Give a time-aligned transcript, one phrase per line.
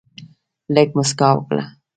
[0.73, 1.63] لږ مسکا وکړه.